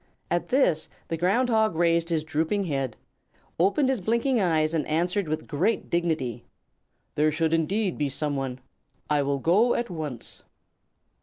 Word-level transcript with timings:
At 0.31 0.49
this, 0.49 0.89
the 1.09 1.15
Ground 1.15 1.49
Hog 1.49 1.75
raised 1.75 2.09
his 2.09 2.23
drooping 2.23 2.63
head, 2.63 2.97
opened 3.59 3.87
his 3.87 4.01
blinking 4.01 4.39
eyes, 4.41 4.73
and 4.73 4.83
answered 4.87 5.27
with 5.27 5.45
great 5.45 5.91
dignity: 5.91 6.43
"There 7.13 7.31
should 7.31 7.53
indeed 7.53 7.99
be 7.99 8.09
someone. 8.09 8.61
I 9.11 9.21
will 9.21 9.37
go 9.37 9.75
at 9.75 9.91
once." 9.91 10.41